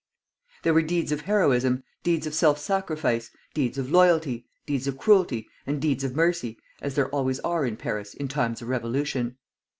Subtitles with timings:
[0.63, 3.29] There were deeds of heroism, deeds of self sacrifice.
[3.53, 7.77] deeds of loyalty, deeds of cruelty, and deeds of mercy, as there always are in
[7.77, 9.37] Paris in times of revolution.